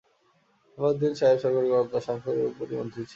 সালাহ 0.71 0.91
উদ্দিন 0.91 1.13
সাহেব 1.13 1.37
সরকারি 1.39 1.67
কর্মকর্তা, 1.67 1.99
সাংসদ 2.07 2.33
এবং 2.33 2.51
প্রতিমন্ত্রী 2.57 3.01
ছিলেন। 3.01 3.09